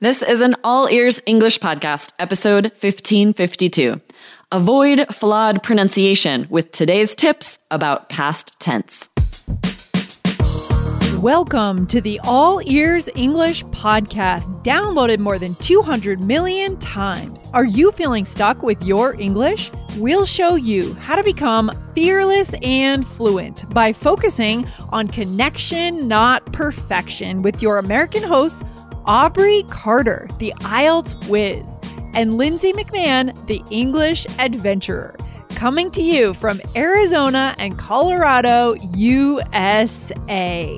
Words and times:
This 0.00 0.22
is 0.22 0.40
an 0.42 0.54
all 0.62 0.88
ears 0.88 1.20
English 1.26 1.58
podcast, 1.58 2.12
episode 2.20 2.66
1552. 2.66 4.00
Avoid 4.52 5.12
flawed 5.12 5.60
pronunciation 5.64 6.46
with 6.48 6.70
today's 6.70 7.16
tips 7.16 7.58
about 7.72 8.08
past 8.08 8.52
tense. 8.60 9.08
Welcome 11.16 11.88
to 11.88 12.00
the 12.00 12.20
All 12.22 12.60
Ears 12.70 13.08
English 13.16 13.64
podcast, 13.64 14.44
downloaded 14.62 15.18
more 15.18 15.36
than 15.36 15.56
200 15.56 16.22
million 16.22 16.78
times. 16.78 17.42
Are 17.52 17.64
you 17.64 17.90
feeling 17.90 18.24
stuck 18.24 18.62
with 18.62 18.80
your 18.84 19.20
English? 19.20 19.72
We'll 19.96 20.26
show 20.26 20.54
you 20.54 20.94
how 20.94 21.16
to 21.16 21.24
become 21.24 21.72
fearless 21.96 22.54
and 22.62 23.04
fluent 23.04 23.68
by 23.74 23.92
focusing 23.92 24.64
on 24.90 25.08
connection, 25.08 26.06
not 26.06 26.46
perfection, 26.52 27.42
with 27.42 27.60
your 27.60 27.78
American 27.78 28.22
host, 28.22 28.62
Aubrey 29.08 29.62
Carter, 29.70 30.28
the 30.38 30.52
IELTS 30.60 31.14
whiz, 31.28 31.64
and 32.12 32.36
Lindsay 32.36 32.74
McMahon, 32.74 33.34
the 33.46 33.62
English 33.70 34.26
adventurer. 34.38 35.16
Coming 35.54 35.90
to 35.92 36.02
you 36.02 36.34
from 36.34 36.60
Arizona 36.76 37.54
and 37.58 37.78
Colorado, 37.78 38.74
USA. 38.94 40.76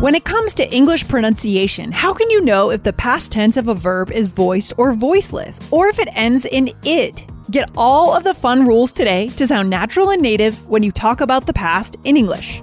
When 0.00 0.14
it 0.14 0.26
comes 0.26 0.52
to 0.52 0.70
English 0.70 1.08
pronunciation, 1.08 1.90
how 1.90 2.12
can 2.12 2.28
you 2.28 2.42
know 2.42 2.70
if 2.70 2.82
the 2.82 2.92
past 2.92 3.32
tense 3.32 3.56
of 3.56 3.68
a 3.68 3.74
verb 3.74 4.10
is 4.10 4.28
voiced 4.28 4.74
or 4.76 4.92
voiceless, 4.92 5.58
or 5.70 5.86
if 5.86 5.98
it 5.98 6.08
ends 6.12 6.44
in 6.44 6.70
id? 6.84 7.26
Get 7.50 7.70
all 7.78 8.14
of 8.14 8.24
the 8.24 8.34
fun 8.34 8.66
rules 8.66 8.92
today 8.92 9.28
to 9.36 9.46
sound 9.46 9.70
natural 9.70 10.10
and 10.10 10.20
native 10.20 10.68
when 10.68 10.82
you 10.82 10.92
talk 10.92 11.22
about 11.22 11.46
the 11.46 11.54
past 11.54 11.96
in 12.04 12.18
English. 12.18 12.60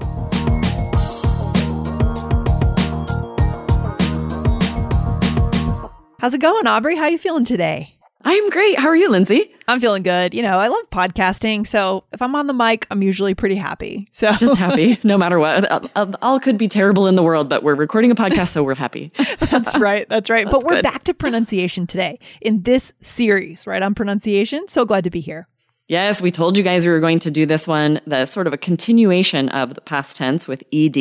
How's 6.24 6.34
it 6.34 6.38
going, 6.38 6.68
Aubrey? 6.68 6.96
How 6.96 7.04
are 7.04 7.10
you 7.10 7.18
feeling 7.18 7.44
today? 7.44 7.98
I'm 8.24 8.50
great. 8.50 8.80
How 8.80 8.88
are 8.88 8.96
you, 8.96 9.10
Lindsay? 9.10 9.54
I'm 9.68 9.82
feeling 9.82 10.04
good. 10.04 10.34
You 10.34 10.42
know, 10.42 10.58
I 10.58 10.70
love 10.70 10.90
podcasting, 10.90 11.68
so 11.68 12.06
if 12.14 12.22
I'm 12.22 12.34
on 12.34 12.48
the 12.48 12.54
mic, 12.54 12.88
I'm 12.90 13.02
usually 13.02 13.36
pretty 13.36 13.58
happy. 13.58 14.08
So 14.14 14.32
Just 14.32 14.56
happy, 14.58 14.98
no 15.04 15.18
matter 15.18 15.38
what. 15.38 15.70
All, 15.98 16.16
all 16.22 16.40
could 16.40 16.58
be 16.58 16.70
terrible 16.70 17.08
in 17.08 17.16
the 17.18 17.24
world, 17.24 17.50
but 17.50 17.62
we're 17.62 17.76
recording 17.76 18.10
a 18.10 18.16
podcast, 18.16 18.54
so 18.54 18.64
we're 18.64 18.74
happy. 18.74 19.12
that's 19.40 19.78
right. 19.78 20.08
That's 20.08 20.30
right. 20.30 20.46
That's 20.46 20.56
but 20.56 20.64
we're 20.64 20.78
good. 20.78 20.84
back 20.84 21.04
to 21.04 21.14
pronunciation 21.14 21.88
today 21.88 22.20
in 22.40 22.62
this 22.62 22.94
series, 23.02 23.68
right? 23.68 23.84
On 23.84 23.94
pronunciation. 23.94 24.70
So 24.70 24.86
glad 24.86 25.04
to 25.04 25.10
be 25.10 25.20
here. 25.20 25.50
Yes, 25.90 26.22
we 26.22 26.32
told 26.32 26.58
you 26.58 26.64
guys 26.64 26.86
we 26.86 26.92
were 26.94 27.02
going 27.02 27.20
to 27.20 27.32
do 27.32 27.46
this 27.46 27.68
one, 27.68 28.00
the 28.08 28.28
sort 28.28 28.48
of 28.48 28.54
a 28.54 28.58
continuation 28.58 29.50
of 29.50 29.74
the 29.74 29.82
past 29.82 30.16
tense 30.16 30.48
with 30.48 30.64
ed, 30.72 30.94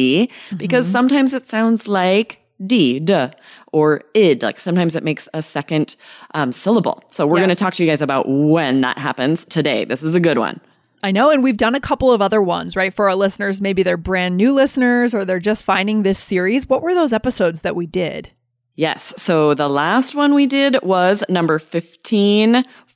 because 0.57 0.87
mm-hmm. 0.87 0.93
sometimes 0.93 1.33
it 1.33 1.47
sounds 1.47 1.87
like 1.87 2.41
d, 2.67 2.99
duh, 3.01 3.31
or 3.73 4.03
id. 4.15 4.43
Like 4.43 4.61
sometimes 4.61 4.95
it 4.95 5.03
makes 5.03 5.29
a 5.35 5.43
second 5.43 5.97
um, 6.35 6.53
syllable. 6.53 7.03
So 7.11 7.27
we're 7.27 7.39
going 7.39 7.49
to 7.49 7.57
talk 7.57 7.75
to 7.75 7.85
you 7.85 7.91
guys 7.91 8.01
about 8.03 8.29
when 8.29 8.81
that 8.83 8.99
happens 8.99 9.45
today. 9.47 9.85
This 9.85 10.03
is 10.03 10.15
a 10.15 10.21
good 10.21 10.39
one. 10.39 10.61
I 11.05 11.11
know, 11.11 11.31
and 11.31 11.43
we've 11.43 11.57
done 11.57 11.75
a 11.75 11.81
couple 11.81 12.13
of 12.13 12.23
other 12.23 12.41
ones, 12.41 12.77
right? 12.77 12.95
For 12.95 13.09
our 13.09 13.17
listeners, 13.17 13.61
maybe 13.61 13.83
they're 13.83 13.97
brand 13.97 14.37
new 14.37 14.53
listeners 14.53 15.15
or 15.15 15.25
they're 15.25 15.41
just 15.41 15.65
finding 15.65 16.05
this 16.05 16.21
series. 16.21 16.69
What 16.69 16.81
were 16.81 16.95
those 16.95 17.13
episodes 17.13 17.63
that 17.63 17.75
we 17.75 17.87
did? 17.87 18.31
Yes. 18.77 19.13
So 19.17 19.53
the 19.53 19.69
last 19.69 20.15
one 20.15 20.33
we 20.33 20.47
did 20.47 20.79
was 20.83 21.25
number 21.29 21.59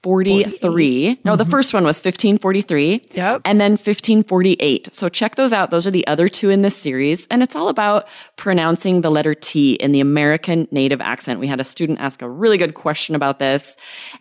1543. 0.07 1.21
No, 1.25 1.37
the 1.37 1.45
mm-hmm. 1.45 1.51
first 1.51 1.75
one 1.75 1.85
was 1.85 1.97
1543. 1.97 3.09
Yep. 3.13 3.43
And 3.45 3.61
then 3.61 3.73
1548. 3.73 4.95
So 4.95 5.09
check 5.09 5.35
those 5.35 5.53
out. 5.53 5.71
Those 5.71 5.87
are 5.87 5.91
the 5.91 6.07
other 6.07 6.29
two 6.29 6.51
in 6.51 6.63
this 6.63 6.77
series. 6.77 7.27
And 7.29 7.43
it's 7.43 7.57
all 7.57 7.69
about 7.69 8.07
pronouncing 8.37 9.01
the 9.01 9.11
letter 9.11 9.35
T 9.35 9.75
in 9.75 9.93
the 9.93 10.01
American 10.01 10.69
native 10.71 11.01
accent. 11.01 11.41
We 11.41 11.47
had 11.47 11.61
a 11.61 11.65
student 11.65 12.01
ask 12.01 12.23
a 12.23 12.29
really 12.29 12.59
good 12.59 12.75
question 12.75 13.15
about 13.15 13.39
this. 13.39 13.77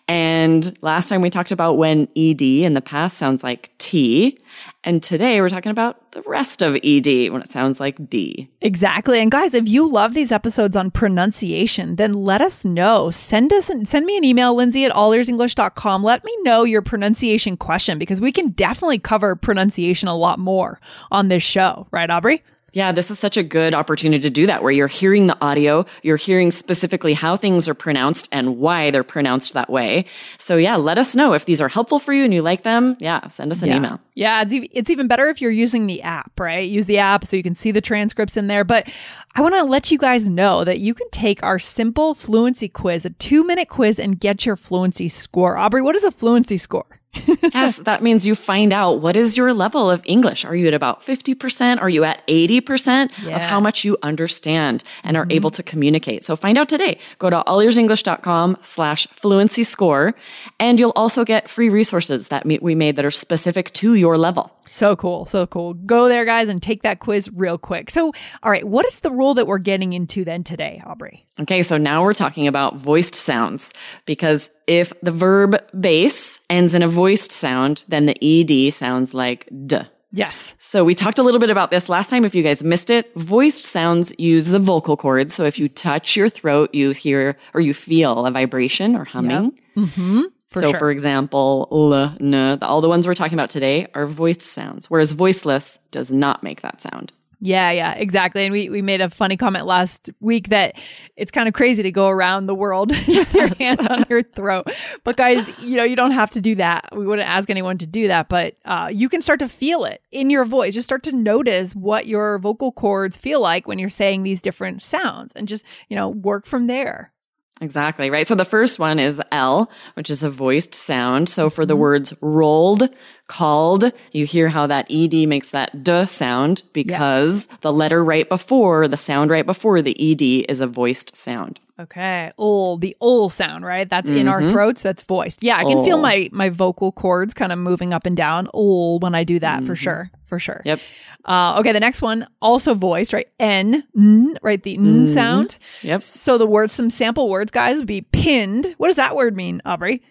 And 0.07 0.77
last 0.81 1.09
time 1.09 1.21
we 1.21 1.29
talked 1.29 1.51
about 1.51 1.77
when 1.77 2.07
ED 2.15 2.41
in 2.41 2.73
the 2.73 2.81
past 2.81 3.17
sounds 3.17 3.43
like 3.43 3.71
T. 3.77 4.39
And 4.85 5.01
today 5.01 5.41
we're 5.41 5.49
talking 5.49 5.71
about 5.71 6.11
the 6.11 6.21
rest 6.21 6.61
of 6.61 6.75
ED 6.75 7.31
when 7.31 7.41
it 7.41 7.49
sounds 7.49 7.79
like 7.79 8.07
D. 8.07 8.47
Exactly. 8.61 9.19
And 9.19 9.31
guys, 9.31 9.55
if 9.55 9.67
you 9.67 9.89
love 9.89 10.13
these 10.13 10.31
episodes 10.31 10.75
on 10.75 10.91
pronunciation, 10.91 11.95
then 11.95 12.13
let 12.13 12.39
us 12.39 12.63
know. 12.63 13.09
Send 13.09 13.51
us 13.51 13.71
send 13.83 14.05
me 14.05 14.15
an 14.15 14.23
email, 14.23 14.53
Lindsay 14.53 14.85
at 14.85 14.91
allearsenglish.com. 14.91 16.03
Let 16.03 16.23
me 16.23 16.37
know 16.43 16.63
your 16.63 16.83
pronunciation 16.83 17.57
question 17.57 17.97
because 17.97 18.21
we 18.21 18.31
can 18.31 18.49
definitely 18.49 18.99
cover 18.99 19.35
pronunciation 19.35 20.07
a 20.07 20.15
lot 20.15 20.37
more 20.37 20.79
on 21.11 21.29
this 21.29 21.41
show, 21.41 21.87
right, 21.89 22.09
Aubrey? 22.09 22.43
Yeah, 22.75 22.91
this 22.91 23.09
is 23.09 23.17
such 23.17 23.37
a 23.37 23.43
good 23.43 23.73
opportunity 23.73 24.21
to 24.23 24.29
do 24.29 24.47
that 24.47 24.61
where 24.61 24.71
you're 24.71 24.87
hearing 24.87 25.27
the 25.27 25.37
audio, 25.39 25.85
you're 26.03 26.17
hearing 26.17 26.51
specifically 26.51 27.13
how 27.13 27.37
things 27.37 27.69
are 27.69 27.73
pronounced 27.73 28.27
and 28.33 28.57
why 28.57 28.91
they're 28.91 29.01
pronounced 29.01 29.53
that 29.53 29.69
way. 29.69 30.03
So 30.39 30.57
yeah, 30.57 30.75
let 30.75 30.97
us 30.97 31.15
know 31.15 31.31
if 31.31 31.45
these 31.45 31.61
are 31.61 31.69
helpful 31.69 31.99
for 31.99 32.11
you 32.11 32.25
and 32.25 32.33
you 32.33 32.41
like 32.41 32.63
them. 32.63 32.97
Yeah, 32.99 33.25
send 33.29 33.53
us 33.53 33.61
an 33.61 33.69
yeah. 33.69 33.77
email. 33.77 33.99
Yeah, 34.13 34.43
it's, 34.45 34.69
it's 34.73 34.89
even 34.89 35.07
better 35.07 35.29
if 35.29 35.39
you're 35.39 35.51
using 35.51 35.87
the 35.87 36.01
app, 36.01 36.37
right? 36.37 36.69
Use 36.69 36.85
the 36.85 36.97
app 36.97 37.25
so 37.25 37.37
you 37.37 37.43
can 37.43 37.55
see 37.55 37.71
the 37.71 37.79
transcripts 37.79 38.35
in 38.35 38.47
there. 38.47 38.65
But 38.65 38.93
I 39.35 39.41
want 39.41 39.55
to 39.55 39.63
let 39.63 39.89
you 39.89 39.97
guys 39.97 40.27
know 40.27 40.65
that 40.65 40.79
you 40.79 40.93
can 40.93 41.09
take 41.11 41.41
our 41.43 41.59
simple 41.59 42.13
fluency 42.13 42.67
quiz, 42.67 43.05
a 43.05 43.09
two 43.11 43.45
minute 43.45 43.69
quiz, 43.69 43.99
and 43.99 44.19
get 44.19 44.45
your 44.45 44.57
fluency 44.57 45.07
score. 45.07 45.55
Aubrey, 45.55 45.81
what 45.81 45.95
is 45.95 46.03
a 46.03 46.11
fluency 46.11 46.57
score? 46.57 46.99
yes, 47.53 47.77
that 47.79 48.03
means 48.03 48.25
you 48.25 48.35
find 48.35 48.73
out 48.73 49.01
what 49.01 49.15
is 49.15 49.37
your 49.37 49.53
level 49.53 49.89
of 49.89 50.01
English. 50.05 50.45
Are 50.45 50.55
you 50.55 50.67
at 50.67 50.73
about 50.73 51.05
50%? 51.05 51.81
Are 51.81 51.89
you 51.89 52.03
at 52.03 52.25
80% 52.27 53.05
of 53.27 53.41
how 53.41 53.59
much 53.59 53.83
you 53.83 53.97
understand 54.03 54.83
and 55.03 55.17
are 55.17 55.23
mm-hmm. 55.23 55.31
able 55.31 55.49
to 55.51 55.63
communicate? 55.63 56.25
So 56.25 56.35
find 56.35 56.57
out 56.57 56.69
today. 56.69 56.99
Go 57.19 57.29
to 57.29 57.43
allearsenglish.com 57.47 58.57
slash 58.61 59.07
fluency 59.07 59.63
score. 59.63 60.15
And 60.59 60.79
you'll 60.79 60.93
also 60.95 61.23
get 61.23 61.49
free 61.49 61.69
resources 61.69 62.29
that 62.29 62.45
we 62.45 62.75
made 62.75 62.95
that 62.95 63.05
are 63.05 63.11
specific 63.11 63.71
to 63.73 63.95
your 63.95 64.17
level. 64.17 64.55
So 64.65 64.95
cool. 64.95 65.25
So 65.25 65.45
cool. 65.45 65.73
Go 65.73 66.07
there, 66.07 66.25
guys, 66.25 66.49
and 66.49 66.61
take 66.61 66.83
that 66.83 66.99
quiz 66.99 67.29
real 67.31 67.57
quick. 67.57 67.91
So, 67.91 68.11
all 68.43 68.51
right, 68.51 68.63
what 68.63 68.85
is 68.87 69.01
the 69.01 69.11
rule 69.11 69.33
that 69.35 69.47
we're 69.47 69.59
getting 69.59 69.93
into 69.93 70.23
then 70.23 70.43
today, 70.43 70.81
Aubrey? 70.85 71.25
Okay, 71.39 71.61
so 71.63 71.77
now 71.77 72.03
we're 72.03 72.13
talking 72.13 72.47
about 72.47 72.77
voiced 72.77 73.15
sounds 73.15 73.73
because 74.05 74.49
if 74.67 74.93
the 75.01 75.11
verb 75.11 75.57
base 75.79 76.39
ends 76.49 76.73
in 76.73 76.81
a 76.81 76.87
voiced 76.87 77.31
sound, 77.31 77.83
then 77.87 78.05
the 78.05 78.17
ed 78.23 78.71
sounds 78.73 79.13
like 79.13 79.49
d. 79.65 79.79
Yes. 80.11 80.53
So 80.59 80.85
we 80.85 80.95
talked 80.95 81.19
a 81.19 81.23
little 81.23 81.41
bit 81.41 81.49
about 81.49 81.71
this 81.71 81.89
last 81.89 82.09
time. 82.09 82.23
If 82.23 82.33
you 82.33 82.41
guys 82.41 82.63
missed 82.63 82.89
it, 82.89 83.13
voiced 83.15 83.65
sounds 83.65 84.13
use 84.17 84.47
the 84.47 84.59
vocal 84.59 84.95
cords. 84.95 85.33
So 85.33 85.43
if 85.43 85.59
you 85.59 85.67
touch 85.67 86.15
your 86.15 86.29
throat, 86.29 86.73
you 86.73 86.91
hear 86.91 87.37
or 87.53 87.59
you 87.59 87.73
feel 87.73 88.25
a 88.25 88.31
vibration 88.31 88.95
or 88.95 89.03
humming. 89.03 89.59
Mm-hmm. 89.75 90.21
For 90.47 90.61
so 90.61 90.69
sure. 90.71 90.79
for 90.79 90.91
example, 90.91 91.67
l, 91.69 91.93
n, 92.21 92.59
all 92.61 92.79
the 92.79 92.87
ones 92.87 93.05
we're 93.05 93.13
talking 93.13 93.33
about 93.33 93.49
today 93.49 93.87
are 93.93 94.05
voiced 94.05 94.43
sounds, 94.43 94.89
whereas 94.89 95.11
voiceless 95.11 95.79
does 95.91 96.13
not 96.13 96.43
make 96.43 96.61
that 96.61 96.81
sound. 96.81 97.11
Yeah, 97.45 97.69
yeah, 97.69 97.93
exactly. 97.93 98.43
And 98.43 98.51
we, 98.51 98.69
we 98.69 98.81
made 98.81 99.01
a 99.01 99.09
funny 99.09 99.37
comment 99.37 99.67
last 99.67 100.09
week 100.19 100.49
that 100.49 100.75
it's 101.15 101.29
kind 101.29 101.47
of 101.47 101.53
crazy 101.53 101.83
to 101.83 101.91
go 101.91 102.07
around 102.07 102.47
the 102.47 102.55
world 102.55 102.89
with 103.07 103.35
your 103.35 103.49
hand 103.59 103.87
on 103.87 104.03
your 104.09 104.23
throat. 104.23 104.65
But 105.03 105.15
guys, 105.15 105.47
you 105.59 105.75
know, 105.75 105.83
you 105.83 105.95
don't 105.95 106.09
have 106.09 106.31
to 106.31 106.41
do 106.41 106.55
that. 106.55 106.89
We 106.91 107.05
wouldn't 107.05 107.29
ask 107.29 107.51
anyone 107.51 107.77
to 107.77 107.85
do 107.85 108.07
that, 108.07 108.29
but 108.29 108.55
uh, 108.65 108.89
you 108.91 109.09
can 109.09 109.21
start 109.21 109.37
to 109.41 109.47
feel 109.47 109.85
it 109.85 110.01
in 110.11 110.31
your 110.31 110.43
voice. 110.43 110.73
Just 110.73 110.87
start 110.87 111.03
to 111.03 111.11
notice 111.11 111.75
what 111.75 112.07
your 112.07 112.39
vocal 112.39 112.71
cords 112.71 113.15
feel 113.15 113.41
like 113.41 113.67
when 113.67 113.77
you're 113.77 113.89
saying 113.91 114.23
these 114.23 114.41
different 114.41 114.81
sounds 114.81 115.31
and 115.33 115.47
just, 115.47 115.63
you 115.87 115.95
know, 115.95 116.09
work 116.09 116.47
from 116.47 116.65
there. 116.65 117.11
Exactly, 117.61 118.09
right? 118.09 118.27
So 118.27 118.35
the 118.35 118.43
first 118.43 118.79
one 118.79 118.99
is 118.99 119.21
L, 119.31 119.71
which 119.93 120.09
is 120.09 120.23
a 120.23 120.29
voiced 120.29 120.75
sound. 120.75 121.29
So 121.29 121.49
for 121.49 121.65
the 121.65 121.73
mm-hmm. 121.73 121.81
words 121.81 122.13
rolled, 122.19 122.89
called, 123.27 123.91
you 124.11 124.25
hear 124.25 124.49
how 124.49 124.67
that 124.67 124.87
ED 124.89 125.27
makes 125.27 125.51
that 125.51 125.83
D 125.83 126.05
sound 126.05 126.63
because 126.73 127.47
the 127.61 127.71
letter 127.71 128.03
right 128.03 128.27
before, 128.27 128.87
the 128.87 128.97
sound 128.97 129.31
right 129.31 129.45
before 129.45 129.81
the 129.81 129.95
ED 129.99 130.45
is 130.49 130.59
a 130.59 130.67
voiced 130.67 131.15
sound. 131.15 131.59
Okay. 131.77 132.31
Ul, 132.39 132.77
the 132.77 132.95
ul 133.01 133.29
sound, 133.29 133.65
right? 133.65 133.89
That's 133.89 134.09
in 134.09 134.29
our 134.29 134.41
Mhm. 134.41 134.51
throats. 134.51 134.81
That's 134.81 135.03
voiced. 135.03 135.43
Yeah, 135.43 135.57
I 135.57 135.63
can 135.63 135.83
feel 135.83 135.97
my 135.97 136.29
my 136.31 136.47
vocal 136.49 136.93
cords 136.93 137.33
kind 137.33 137.51
of 137.51 137.59
moving 137.59 137.93
up 137.93 138.05
and 138.05 138.15
down. 138.15 138.47
Ul 138.53 138.99
when 138.99 139.13
I 139.13 139.25
do 139.25 139.39
that 139.39 139.65
for 139.65 139.73
Mhm. 139.73 139.77
sure. 139.77 140.11
For 140.25 140.39
sure. 140.39 140.61
Yep. 140.65 140.79
Uh, 141.25 141.57
okay, 141.59 141.71
the 141.73 141.79
next 141.81 142.01
one 142.01 142.25
also 142.41 142.75
voiced, 142.75 143.11
right? 143.13 143.27
N, 143.39 143.83
n 143.95 144.37
right? 144.41 144.61
The 144.63 144.75
n 144.75 145.03
Mhm. 145.03 145.07
sound. 145.07 145.57
Yep. 145.81 146.01
So 146.01 146.37
the 146.37 146.45
words, 146.47 146.71
some 146.73 146.89
sample 146.89 147.29
words, 147.29 147.51
guys, 147.51 147.75
would 147.77 147.87
be 147.87 148.01
pinned. 148.01 148.73
What 148.77 148.87
does 148.87 148.95
that 148.95 149.15
word 149.15 149.35
mean, 149.35 149.61
Aubrey? 149.65 150.01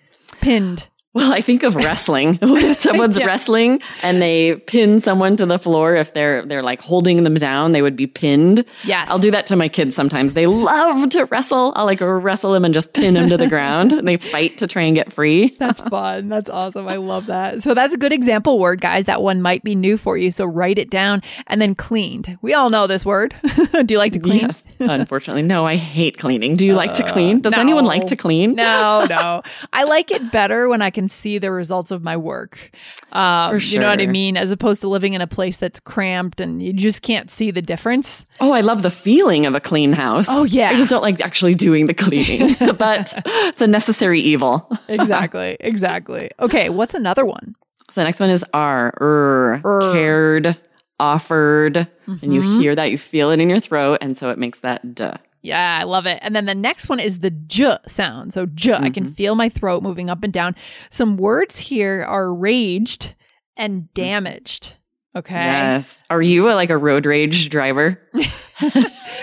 Pinned. 0.41 0.89
Well, 1.15 1.33
I 1.33 1.41
think 1.41 1.63
of 1.63 1.77
wrestling. 1.77 2.35
when 2.43 2.75
someone's 2.79 3.17
Yeah. 3.17 3.27
wrestling 3.27 3.81
and 4.03 4.21
they 4.21 4.57
pin 4.57 5.01
someone 5.01 5.37
to 5.37 5.47
the 5.47 5.59
floor, 5.59 5.95
if 5.95 6.13
they're 6.13 6.45
they're 6.45 6.63
like 6.63 6.81
holding 6.81 7.23
them 7.23 7.35
down, 7.35 7.73
they 7.73 7.83
would 7.83 7.97
be 7.97 8.07
pinned. 8.07 8.65
Yes. 8.85 9.09
I'll 9.11 9.19
do 9.21 9.31
that 9.31 9.47
to 9.47 9.57
my 9.57 9.69
kids 9.69 9.95
sometimes. 9.95 10.33
They 10.33 10.47
love 10.47 11.09
to 11.11 11.25
wrestle. 11.27 11.73
I'll 11.77 11.85
like 11.87 12.01
wrestle 12.01 12.53
them 12.53 12.65
and 12.65 12.75
just 12.75 12.93
pin 12.93 13.15
them 13.15 13.31
to 13.31 13.37
the 13.37 13.47
ground. 13.47 13.93
And 13.93 14.07
they 14.09 14.17
fight 14.17 14.59
to 14.59 14.67
try 14.67 14.83
and 14.83 14.95
get 14.97 15.13
free. 15.13 15.55
That's 15.61 15.81
fun. 15.81 16.29
That's 16.29 16.49
awesome. 16.49 16.89
I 16.89 16.97
love 16.97 17.27
that. 17.27 17.63
So 17.63 17.75
that's 17.75 17.95
a 17.95 17.97
good 17.97 18.13
example 18.13 18.59
word, 18.59 18.81
guys. 18.81 19.05
That 19.05 19.23
one 19.23 19.41
might 19.41 19.63
be 19.63 19.75
new 19.75 19.97
for 19.97 20.17
you. 20.17 20.33
So 20.33 20.45
write 20.45 20.79
it 20.79 20.91
down 20.91 21.23
and 21.47 21.63
then 21.63 21.75
cleaned. 21.75 22.39
We 22.43 22.55
all 22.55 22.71
know 22.71 22.87
this 22.87 23.07
word. 23.07 23.35
Do 23.73 23.95
you 23.95 23.99
like 23.99 24.13
to 24.13 24.19
clean? 24.19 24.41
Yes. 24.41 24.65
Unfortunately, 24.81 25.43
no, 25.43 25.65
I 25.67 25.77
hate 25.77 26.19
cleaning. 26.19 26.57
Do 26.57 26.67
you 26.67 26.75
like 26.75 26.95
to 26.95 27.05
uh, 27.07 27.13
clean? 27.13 27.41
Does 27.41 27.53
anyone 27.55 27.85
like 27.85 28.07
to 28.07 28.17
clean? 28.17 28.55
No, 28.55 29.07
no. 29.09 29.43
I 29.73 29.85
like 29.85 30.11
it 30.11 30.33
better 30.33 30.69
when 30.69 30.83
I 30.83 30.91
can 30.91 31.04
see 31.09 31.39
the 31.39 31.51
results 31.51 31.91
of 31.91 32.03
my 32.03 32.17
work. 32.17 32.71
Um, 33.13 33.51
For 33.51 33.57
You 33.59 33.79
know 33.81 33.89
what 33.89 34.01
I 34.01 34.07
mean? 34.07 34.37
As 34.37 34.51
opposed 34.51 34.81
to 34.83 34.89
living 34.89 35.15
in 35.15 35.21
a 35.21 35.27
place 35.27 35.57
that's 35.59 35.81
cramped 35.81 36.41
and 36.41 36.63
you 36.63 36.73
just 36.73 37.03
can't 37.03 37.31
see 37.31 37.51
the 37.51 37.63
difference. 37.63 38.25
Oh, 38.41 38.53
I 38.53 38.61
love 38.61 38.83
the 38.83 38.91
feeling 38.91 39.47
of 39.47 39.55
a 39.55 39.61
clean 39.61 39.93
house. 39.93 40.27
Oh, 40.29 40.45
yeah. 40.45 40.71
I 40.71 40.77
just 40.77 40.91
don't 40.91 41.03
like 41.03 41.21
actually 41.21 41.55
doing 41.55 41.87
the 41.87 41.95
cleaning, 41.95 42.55
but 42.79 43.13
it's 43.27 43.61
a 43.61 43.67
necessary 43.67 44.21
evil. 44.21 44.69
Exactly. 44.89 45.57
exactly. 45.61 46.31
Okay. 46.41 46.69
What's 46.71 46.95
another 46.95 47.25
one? 47.25 47.55
So 47.91 48.01
the 48.01 48.05
next 48.05 48.19
one 48.21 48.31
is 48.31 48.45
R, 48.55 48.95
er, 49.01 49.61
Er. 49.65 49.93
cared, 49.93 50.57
offered. 50.99 51.87
And 52.07 52.35
you 52.35 52.41
Mhm. 52.43 52.61
hear 52.61 52.75
that, 52.75 52.91
you 52.91 52.99
feel 52.99 53.31
it 53.31 53.41
in 53.41 53.49
your 53.49 53.61
throat. 53.61 53.99
And 54.01 54.17
so 54.17 54.31
it 54.31 54.39
makes 54.39 54.61
that 54.61 54.95
duh. 54.95 55.17
Yeah, 55.45 55.79
I 55.81 55.85
love 55.85 56.07
it. 56.07 56.19
And 56.23 56.35
then 56.35 56.47
the 56.47 56.55
next 56.55 56.89
one 56.89 56.99
is 56.99 57.19
the 57.21 57.31
j 57.31 57.77
sound. 57.87 58.33
So 58.33 58.47
j, 58.47 58.73
I 58.73 58.89
can 58.89 59.05
Mhm. 59.11 59.15
feel 59.15 59.35
my 59.35 59.51
throat 59.51 59.83
moving 59.83 60.09
up 60.09 60.23
and 60.25 60.33
down. 60.33 60.57
Some 60.91 61.19
words 61.19 61.59
here 61.59 62.03
are 62.09 62.33
raged 62.35 63.15
and 63.55 63.93
damaged. 63.93 64.75
Okay. 65.17 65.35
Yes. 65.35 66.03
Are 66.11 66.21
you 66.21 66.51
a, 66.51 66.55
like 66.55 66.71
a 66.71 66.77
road 66.77 67.07
rage 67.07 67.49
driver? 67.49 68.01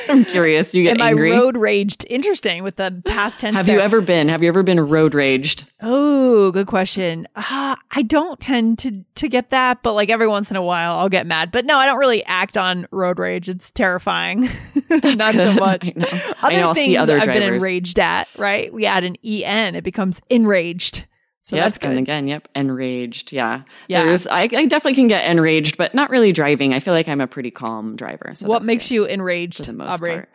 I'm 0.09 0.23
curious. 0.25 0.73
You 0.73 0.83
get 0.83 0.95
Am 0.95 1.01
angry. 1.01 1.33
I 1.33 1.39
road 1.39 1.57
raged? 1.57 2.05
Interesting 2.09 2.63
with 2.63 2.77
the 2.77 3.01
past 3.05 3.41
tense. 3.41 3.57
have 3.57 3.65
there. 3.65 3.75
you 3.75 3.81
ever 3.81 3.99
been? 3.99 4.29
Have 4.29 4.41
you 4.41 4.47
ever 4.49 4.63
been 4.63 4.79
road 4.79 5.13
raged? 5.13 5.69
Oh, 5.83 6.51
good 6.51 6.67
question. 6.67 7.27
Uh, 7.35 7.75
I 7.91 8.01
don't 8.03 8.39
tend 8.39 8.79
to 8.79 9.03
to 9.15 9.27
get 9.27 9.49
that, 9.49 9.83
but 9.83 9.93
like 9.93 10.09
every 10.09 10.27
once 10.27 10.49
in 10.49 10.55
a 10.55 10.61
while, 10.61 10.93
I'll 10.97 11.09
get 11.09 11.27
mad. 11.27 11.51
But 11.51 11.65
no, 11.65 11.77
I 11.77 11.85
don't 11.85 11.99
really 11.99 12.23
act 12.25 12.57
on 12.57 12.87
road 12.91 13.19
rage. 13.19 13.49
It's 13.49 13.69
terrifying. 13.71 14.49
Not 14.89 15.33
so 15.33 15.53
much. 15.59 15.91
I 15.95 15.99
know. 15.99 16.07
Other 16.07 16.37
I 16.41 16.55
know, 16.55 16.67
I'll 16.69 16.75
see 16.75 16.85
things 16.85 16.97
other 16.97 17.19
I've 17.19 17.25
been 17.25 17.43
enraged 17.43 17.99
at. 17.99 18.29
Right? 18.37 18.73
We 18.73 18.85
add 18.85 19.03
an 19.03 19.17
en, 19.23 19.75
it 19.75 19.83
becomes 19.83 20.21
enraged. 20.29 21.05
So 21.51 21.57
yep. 21.57 21.65
that's 21.65 21.77
good. 21.79 21.89
And 21.89 21.99
again, 21.99 22.29
yep. 22.29 22.47
Enraged. 22.55 23.33
Yeah. 23.33 23.63
Yeah. 23.89 24.05
There's, 24.05 24.25
I, 24.25 24.43
I 24.43 24.47
definitely 24.47 24.95
can 24.95 25.07
get 25.07 25.29
enraged, 25.29 25.75
but 25.75 25.93
not 25.93 26.09
really 26.09 26.31
driving. 26.31 26.73
I 26.73 26.79
feel 26.79 26.93
like 26.93 27.09
I'm 27.09 27.19
a 27.19 27.27
pretty 27.27 27.51
calm 27.51 27.97
driver. 27.97 28.31
So 28.35 28.47
what 28.47 28.63
makes 28.63 28.87
good. 28.87 28.95
you 28.95 29.03
for 29.03 29.09
enraged, 29.09 29.65
the 29.65 29.73
most 29.73 29.91
Aubrey? 29.91 30.13
part. 30.13 30.29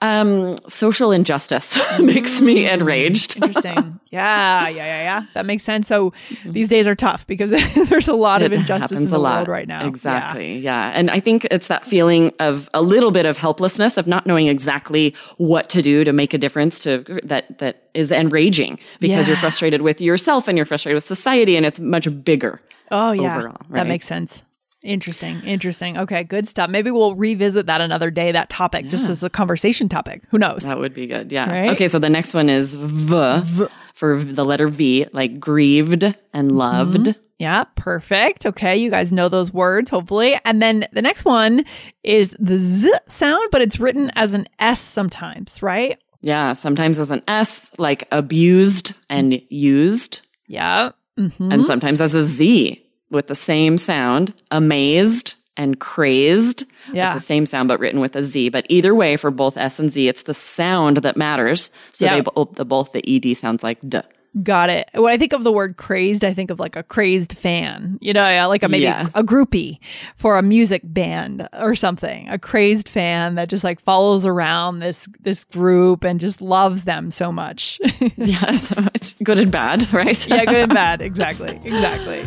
Um, 0.00 0.56
social 0.66 1.12
injustice 1.12 1.78
makes 1.98 2.40
me 2.40 2.64
Mm, 2.64 2.72
enraged. 2.80 3.36
Interesting. 3.42 4.00
yeah, 4.10 4.68
yeah, 4.68 4.76
yeah, 4.76 5.02
yeah. 5.02 5.22
That 5.34 5.44
makes 5.44 5.64
sense. 5.64 5.86
So 5.86 6.12
these 6.46 6.68
days 6.68 6.88
are 6.88 6.94
tough 6.94 7.26
because 7.26 7.50
there's 7.88 8.08
a 8.08 8.14
lot 8.14 8.40
of 8.42 8.52
injustice 8.52 8.98
in 8.98 9.04
the 9.06 9.18
lot 9.18 9.36
world 9.36 9.48
right 9.48 9.68
now. 9.68 9.86
Exactly. 9.86 10.58
Yeah. 10.58 10.92
And 10.94 11.10
I 11.10 11.20
think 11.20 11.46
it's 11.50 11.66
that 11.68 11.86
feeling 11.86 12.32
of 12.38 12.70
a 12.72 12.80
little 12.80 13.10
bit 13.10 13.26
of 13.26 13.36
helplessness 13.36 13.96
of 13.98 14.06
not 14.06 14.26
knowing 14.26 14.48
exactly 14.48 15.14
what 15.36 15.68
to 15.70 15.82
do 15.82 16.04
to 16.04 16.12
make 16.12 16.32
a 16.32 16.38
difference 16.38 16.78
to 16.80 17.20
that 17.24 17.58
that 17.58 17.82
is 17.94 18.10
enraging 18.10 18.78
because 18.98 19.28
you're 19.28 19.36
frustrated 19.36 19.82
with 19.82 20.00
yourself 20.00 20.48
and 20.48 20.53
you're 20.56 20.66
frustrated 20.66 20.96
with 20.96 21.04
society 21.04 21.56
and 21.56 21.66
it's 21.66 21.80
much 21.80 22.08
bigger. 22.24 22.60
Oh 22.90 23.12
yeah, 23.12 23.38
overall, 23.38 23.56
that 23.70 23.86
makes 23.86 24.06
sense. 24.06 24.42
Interesting, 24.82 25.40
interesting. 25.44 25.96
Okay, 25.96 26.24
good 26.24 26.46
stuff. 26.46 26.68
Maybe 26.68 26.90
we'll 26.90 27.14
revisit 27.14 27.64
that 27.66 27.80
another 27.80 28.10
day. 28.10 28.32
That 28.32 28.50
topic, 28.50 28.88
just 28.88 29.08
as 29.08 29.24
a 29.24 29.30
conversation 29.30 29.88
topic. 29.88 30.22
Who 30.28 30.36
knows? 30.38 30.64
That 30.64 30.78
would 30.78 30.92
be 30.92 31.06
good. 31.06 31.32
Yeah. 31.32 31.50
Right? 31.50 31.70
Okay, 31.70 31.88
so 31.88 31.98
the 31.98 32.10
next 32.10 32.34
one 32.34 32.50
is 32.50 32.74
v, 32.74 33.66
for 33.94 34.22
the 34.22 34.44
letter 34.44 34.68
V, 34.68 35.06
like 35.12 35.40
grieved 35.40 36.02
and 36.02 36.14
mm-hmm. 36.50 36.56
loved. 36.56 37.14
yeah, 37.38 37.64
perfect. 37.76 38.44
Okay, 38.44 38.76
you 38.76 38.90
guys 38.90 39.10
know 39.10 39.30
those 39.30 39.54
words, 39.54 39.88
hopefully. 39.88 40.38
And 40.44 40.60
then 40.60 40.86
the 40.92 41.00
next 41.00 41.24
one 41.24 41.64
is 42.02 42.36
the 42.38 42.58
z 42.58 42.92
sound, 43.08 43.48
but 43.50 43.62
it's 43.62 43.80
written 43.80 44.10
as 44.16 44.34
an 44.34 44.46
s 44.58 44.80
sometimes, 44.80 45.62
right? 45.62 45.98
Yeah, 46.24 46.54
sometimes 46.54 46.98
as 46.98 47.10
an 47.10 47.22
S, 47.28 47.70
like 47.76 48.08
abused 48.10 48.94
and 49.10 49.42
used, 49.50 50.22
Yeah. 50.46 50.90
Mhm. 51.18 51.52
and 51.52 51.64
sometimes 51.64 52.00
as 52.00 52.14
a 52.14 52.22
Z 52.24 52.82
with 53.10 53.28
the 53.28 53.34
same 53.36 53.78
sound, 53.78 54.34
amazed 54.50 55.34
and 55.56 55.78
crazed. 55.78 56.64
Yeah. 56.92 57.12
It's 57.14 57.22
the 57.22 57.26
same 57.26 57.46
sound, 57.46 57.68
but 57.68 57.78
written 57.78 58.00
with 58.00 58.16
a 58.16 58.22
Z. 58.24 58.48
But 58.48 58.66
either 58.68 58.94
way, 58.96 59.16
for 59.16 59.30
both 59.30 59.56
S 59.56 59.78
and 59.78 59.90
Z, 59.90 60.08
it's 60.08 60.24
the 60.24 60.34
sound 60.34 60.96
that 60.98 61.16
matters. 61.16 61.70
So 61.92 62.06
Yeah. 62.06 62.14
they 62.16 62.20
both, 62.22 62.54
the, 62.56 62.64
both 62.64 62.90
the 62.92 63.02
ED 63.08 63.34
sounds 63.36 63.62
like 63.62 63.78
D. 63.88 64.00
Got 64.42 64.68
it. 64.70 64.88
When 64.94 65.12
I 65.12 65.16
think 65.16 65.32
of 65.32 65.44
the 65.44 65.52
word 65.52 65.76
crazed, 65.76 66.24
I 66.24 66.34
think 66.34 66.50
of 66.50 66.58
like 66.58 66.74
a 66.74 66.82
crazed 66.82 67.36
fan, 67.38 67.98
you 68.00 68.12
know, 68.12 68.48
like 68.48 68.64
a 68.64 68.68
maybe 68.68 68.82
Yes. 68.82 69.12
a 69.14 69.22
groupie 69.22 69.78
for 70.16 70.36
a 70.38 70.42
music 70.42 70.82
band 70.84 71.48
or 71.52 71.74
something. 71.76 72.28
A 72.28 72.38
crazed 72.38 72.88
fan 72.88 73.36
that 73.36 73.48
just 73.48 73.62
like 73.62 73.80
follows 73.80 74.26
around 74.26 74.80
this 74.80 75.06
this 75.20 75.44
group 75.44 76.02
and 76.02 76.18
just 76.18 76.42
loves 76.42 76.82
them 76.82 77.10
so 77.12 77.30
much. 77.30 77.78
Yeah, 78.16 78.56
so 78.56 78.80
much 78.80 79.14
good 79.22 79.38
and 79.38 79.52
bad, 79.52 79.92
right? 79.92 80.26
yeah, 80.28 80.44
good 80.44 80.62
and 80.62 80.74
bad. 80.82 81.00
Exactly. 81.00 81.60
Exactly. 81.64 82.26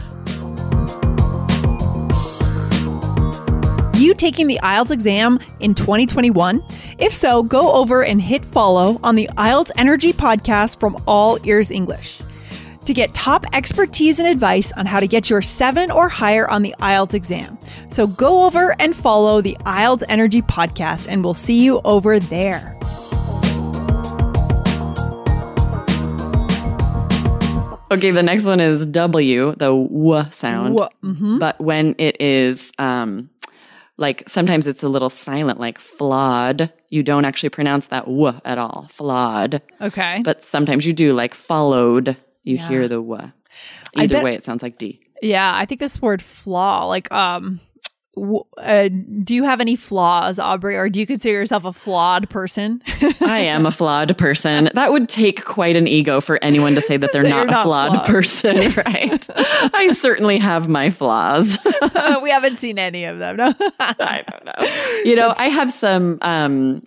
Taking 4.17 4.47
the 4.47 4.59
IELTS 4.63 4.91
exam 4.91 5.39
in 5.59 5.73
2021? 5.75 6.63
If 6.99 7.13
so, 7.13 7.43
go 7.43 7.71
over 7.71 8.03
and 8.03 8.21
hit 8.21 8.43
follow 8.43 8.99
on 9.03 9.15
the 9.15 9.29
IELTS 9.37 9.71
Energy 9.77 10.13
podcast 10.13 10.79
from 10.79 11.01
All 11.07 11.37
Ears 11.45 11.71
English. 11.71 12.19
To 12.85 12.93
get 12.93 13.13
top 13.13 13.45
expertise 13.51 14.17
and 14.19 14.27
advice 14.29 14.71
on 14.73 14.85
how 14.85 14.99
to 15.01 15.07
get 15.07 15.29
your 15.29 15.41
seven 15.41 15.91
or 15.91 16.07
higher 16.07 16.49
on 16.49 16.61
the 16.61 16.73
IELTS 16.79 17.13
exam. 17.13 17.57
So 17.89 18.07
go 18.07 18.45
over 18.45 18.75
and 18.79 18.95
follow 18.95 19.41
the 19.41 19.57
IELTS 19.65 20.03
Energy 20.07 20.41
podcast, 20.41 21.07
and 21.09 21.23
we'll 21.23 21.33
see 21.33 21.59
you 21.61 21.81
over 21.83 22.17
there. 22.19 22.73
Okay, 27.89 28.11
the 28.11 28.21
next 28.21 28.43
one 28.43 28.59
is 28.59 28.85
W, 28.85 29.51
the 29.55 29.69
W 29.71 30.25
sound. 30.31 30.75
Wha- 30.75 30.89
mhm. 31.01 31.39
But 31.39 31.57
when 31.61 31.95
it 31.97 32.19
is 32.21 32.73
um 32.77 33.29
like 33.97 34.23
sometimes 34.27 34.67
it's 34.67 34.83
a 34.83 34.89
little 34.89 35.09
silent, 35.09 35.59
like 35.59 35.79
flawed. 35.79 36.71
You 36.89 37.03
don't 37.03 37.25
actually 37.25 37.49
pronounce 37.49 37.87
that 37.87 38.05
W 38.05 38.33
at 38.45 38.57
all. 38.57 38.87
Flawed. 38.91 39.61
Okay. 39.81 40.21
But 40.23 40.43
sometimes 40.43 40.85
you 40.85 40.93
do, 40.93 41.13
like 41.13 41.33
followed. 41.33 42.15
You 42.43 42.55
Yeah. 42.57 42.67
hear 42.69 42.87
the 42.87 42.95
W. 43.01 43.31
Either 43.95 44.15
bet- 44.15 44.23
way, 44.23 44.35
it 44.35 44.45
sounds 44.45 44.61
like 44.63 44.77
D. 44.77 44.99
Yeah, 45.21 45.51
I 45.53 45.65
think 45.65 45.79
this 45.81 45.99
word 46.01 46.21
flaw, 46.21 46.85
like, 46.85 47.11
um, 47.11 47.59
uh, 48.57 48.89
do 49.23 49.35
you 49.35 49.43
have 49.43 49.61
any 49.61 49.75
flaws, 49.75 50.39
Aubrey, 50.39 50.75
or 50.75 50.89
do 50.89 50.99
you 50.99 51.05
consider 51.05 51.33
yourself 51.33 51.63
a 51.65 51.73
flawed 51.73 52.29
person? 52.29 52.81
I 53.21 53.39
am 53.39 53.65
a 53.65 53.71
flawed 53.71 54.17
person. 54.17 54.69
That 54.73 54.91
would 54.91 55.07
take 55.07 55.45
quite 55.45 55.75
an 55.75 55.87
ego 55.87 56.19
for 56.21 56.43
anyone 56.43 56.75
to 56.75 56.81
say 56.81 56.97
that 56.97 57.11
they're 57.13 57.23
not, 57.27 57.47
not 57.47 57.59
a 57.61 57.63
flawed, 57.63 57.91
flawed. 57.91 58.07
person, 58.07 58.57
right? 58.85 59.27
I 59.35 59.93
certainly 59.93 60.37
have 60.39 60.67
my 60.67 60.89
flaws. 60.89 61.57
we 62.23 62.29
haven't 62.29 62.59
seen 62.59 62.79
any 62.79 63.05
of 63.05 63.19
them. 63.19 63.37
No. 63.37 63.53
I 63.79 64.23
don't 64.29 64.45
know. 64.45 65.01
You 65.03 65.15
know, 65.15 65.33
I 65.37 65.49
have 65.49 65.71
some 65.71 66.17
um 66.21 66.83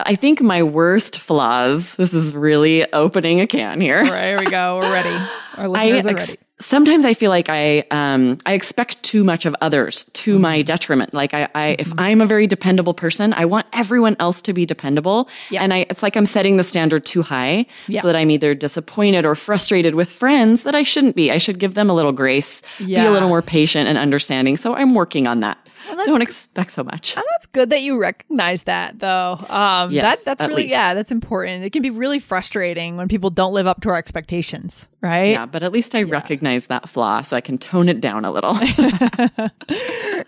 I 0.00 0.16
think 0.16 0.40
my 0.40 0.62
worst 0.62 1.20
flaws. 1.20 1.94
This 1.94 2.12
is 2.12 2.34
really 2.34 2.90
opening 2.92 3.40
a 3.40 3.46
can 3.46 3.80
here. 3.80 3.98
All 3.98 4.10
right, 4.10 4.28
here 4.28 4.38
we 4.38 4.46
go. 4.46 4.78
We're 4.80 4.92
ready. 4.92 5.26
Our 5.56 5.64
I 5.64 5.66
listeners 5.68 6.06
are 6.06 6.08
ex- 6.10 6.28
ready. 6.30 6.40
Sometimes 6.58 7.04
I 7.04 7.14
feel 7.14 7.30
like 7.30 7.48
I 7.48 7.80
um 7.90 8.38
I 8.46 8.54
expect 8.54 9.02
too 9.02 9.24
much 9.24 9.44
of 9.46 9.54
others 9.60 10.04
to 10.14 10.38
my 10.38 10.62
detriment. 10.62 11.12
Like 11.12 11.34
I, 11.34 11.48
I 11.54 11.76
if 11.78 11.92
I'm 11.98 12.20
a 12.20 12.26
very 12.26 12.46
dependable 12.46 12.94
person, 12.94 13.32
I 13.34 13.44
want 13.44 13.66
everyone 13.72 14.16
else 14.20 14.40
to 14.42 14.52
be 14.52 14.64
dependable. 14.64 15.28
Yeah. 15.50 15.62
And 15.62 15.72
I 15.74 15.86
it's 15.90 16.02
like 16.02 16.16
I'm 16.16 16.26
setting 16.26 16.56
the 16.56 16.62
standard 16.62 17.04
too 17.04 17.22
high 17.22 17.66
Yeah. 17.88 18.00
so 18.00 18.06
that 18.08 18.16
I'm 18.16 18.30
either 18.30 18.54
disappointed 18.54 19.24
or 19.26 19.34
frustrated 19.34 19.94
with 19.94 20.08
friends 20.10 20.62
that 20.62 20.74
I 20.74 20.82
shouldn't 20.82 21.16
be. 21.16 21.30
I 21.30 21.38
should 21.38 21.58
give 21.58 21.74
them 21.74 21.90
a 21.90 21.94
little 21.94 22.12
grace, 22.12 22.62
be 22.78 22.96
a 22.96 23.10
little 23.10 23.28
more 23.28 23.42
patient 23.42 23.88
and 23.88 23.98
understanding. 23.98 24.56
So 24.56 24.74
I'm 24.74 24.94
working 24.94 25.26
on 25.26 25.40
that. 25.40 25.58
That's 25.94 26.06
Don't 26.06 26.22
expect 26.22 26.72
so 26.72 26.82
much. 26.82 27.14
And 27.16 27.24
that's 27.32 27.46
good 27.46 27.70
that 27.70 27.82
you 27.82 27.98
recognize 27.98 28.64
that, 28.64 28.98
though. 28.98 29.36
Um, 29.48 29.92
Yes, 29.92 30.18
that, 30.18 30.24
that's 30.24 30.42
at 30.44 30.48
really, 30.48 30.62
least. 30.64 30.70
yeah, 30.72 30.94
that's 30.94 31.12
important. 31.12 31.64
It 31.64 31.70
can 31.70 31.82
be 31.82 31.90
really 31.90 32.18
frustrating 32.18 32.96
when 32.96 33.08
people 33.08 33.30
don't 33.30 33.52
live 33.52 33.66
up 33.66 33.80
to 33.82 33.90
our 33.90 33.96
expectations, 33.96 34.88
right? 35.00 35.30
Yeah, 35.30 35.46
but 35.46 35.62
at 35.62 35.72
least 35.72 35.94
I 35.94 36.02
recognize 36.02 36.66
that 36.68 36.88
flaw 36.88 37.20
so 37.22 37.36
I 37.36 37.40
can 37.40 37.58
tone 37.58 37.88
it 37.88 38.00
down 38.00 38.24
a 38.24 38.32
little. 38.32 38.54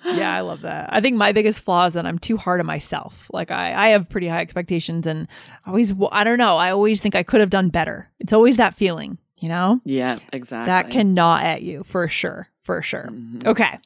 yeah, 0.05 0.35
I 0.35 0.41
love 0.41 0.63
that. 0.63 0.89
I 0.93 1.01
think 1.01 1.17
my 1.17 1.33
biggest 1.33 1.63
flaw 1.63 1.87
is 1.87 1.95
that 1.95 2.07
I'm 2.07 2.19
too 2.19 2.37
hard 2.37 2.61
on 2.61 2.67
myself. 2.67 3.29
Like 3.33 3.51
I, 3.51 3.87
I 3.87 3.89
have 3.91 4.09
pretty 4.09 4.29
high 4.29 4.41
expectations, 4.41 5.07
and 5.07 5.27
I 5.67 5.71
always, 5.71 5.93
I 6.13 6.25
don't 6.25 6.39
know. 6.39 6.57
I 6.57 6.71
always 6.71 7.01
think 7.01 7.15
I 7.15 7.23
could 7.23 7.41
have 7.41 7.51
done 7.51 7.69
better. 7.69 8.09
It's 8.21 8.33
always 8.33 8.57
that 8.59 8.75
feeling. 8.75 9.19
You 9.41 9.49
know, 9.49 9.79
Yeah, 9.85 10.19
exactly. 10.33 10.67
that 10.67 10.91
can 10.91 11.15
gnaw 11.15 11.37
at 11.41 11.63
you 11.63 11.85
for 11.85 12.09
sure. 12.09 12.49
For 12.69 12.83
sure. 12.83 13.09
Mhm. 13.11 13.47
Okay. 13.47 13.79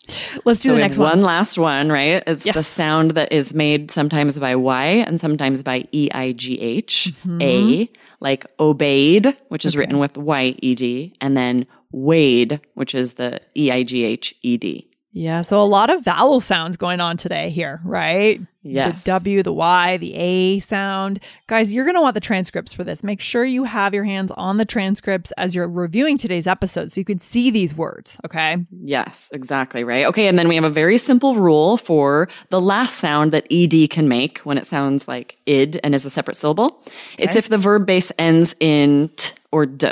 Let's 0.44 0.58
do 0.58 0.70
so 0.70 0.74
the 0.74 0.80
next 0.80 0.98
one. 0.98 1.10
one 1.10 1.20
last 1.20 1.56
one, 1.56 1.88
right? 1.88 2.20
It's 2.26 2.42
the 2.42 2.64
sound 2.64 3.12
that 3.12 3.30
is 3.30 3.54
made 3.54 3.92
sometimes 3.92 4.40
by 4.40 4.56
Y 4.56 4.86
and 5.06 5.20
sometimes 5.20 5.62
by 5.62 5.84
E 5.92 6.08
I 6.12 6.32
G 6.32 6.58
H. 6.60 7.12
Mhm. 7.24 7.88
Like 8.18 8.44
obeyed, 8.58 9.36
which 9.50 9.64
is 9.64 9.76
Okay. 9.76 9.78
written 9.82 10.00
with 10.00 10.16
Y 10.18 10.56
E 10.60 10.74
D, 10.74 11.14
and 11.20 11.36
then 11.36 11.64
weighed, 11.92 12.58
which 12.74 12.92
is 12.92 13.14
the 13.14 13.38
E 13.56 13.70
I 13.70 13.84
G 13.84 14.02
H 14.02 14.34
E 14.42 14.56
D. 14.56 14.88
Yeah. 15.12 15.42
So 15.42 15.62
a 15.62 15.68
lot 15.78 15.88
of 15.88 16.02
vowel 16.02 16.40
sounds 16.40 16.76
going 16.76 16.98
on 16.98 17.16
today 17.16 17.50
here, 17.50 17.80
right? 17.84 18.40
Yes. 18.64 19.02
The 19.02 19.10
W, 19.12 19.42
the 19.42 19.52
Y, 19.52 19.96
the 19.96 20.14
A 20.14 20.60
sound. 20.60 21.18
Guys, 21.48 21.72
you're 21.72 21.84
going 21.84 21.96
to 21.96 22.00
want 22.00 22.14
the 22.14 22.20
transcripts 22.20 22.72
for 22.72 22.84
this. 22.84 23.02
Make 23.02 23.20
sure 23.20 23.44
you 23.44 23.64
have 23.64 23.92
your 23.92 24.04
hands 24.04 24.30
on 24.36 24.56
the 24.58 24.64
transcripts 24.64 25.32
as 25.36 25.54
you're 25.54 25.68
reviewing 25.68 26.16
today's 26.16 26.46
episode 26.46 26.92
so 26.92 27.00
you 27.00 27.04
can 27.04 27.18
see 27.18 27.50
these 27.50 27.74
words. 27.74 28.16
Okay. 28.24 28.58
Yes, 28.70 29.28
exactly 29.32 29.82
right. 29.82 30.06
Okay, 30.06 30.28
and 30.28 30.38
then 30.38 30.46
we 30.46 30.54
have 30.54 30.64
a 30.64 30.70
very 30.70 30.96
simple 30.96 31.34
rule 31.34 31.76
for 31.76 32.28
the 32.50 32.60
last 32.60 32.98
sound 32.98 33.32
that 33.32 33.46
ed 33.50 33.90
can 33.90 34.06
make 34.08 34.38
when 34.40 34.58
it 34.58 34.66
sounds 34.66 35.08
like 35.08 35.36
id 35.46 35.80
and 35.82 35.94
is 35.94 36.04
a 36.04 36.10
separate 36.10 36.36
syllable. 36.36 36.84
It's 37.18 37.34
if 37.34 37.48
the 37.48 37.58
verb 37.58 37.84
base 37.84 38.12
ends 38.18 38.54
in 38.60 39.10
t 39.16 39.32
or 39.50 39.66
d, 39.66 39.88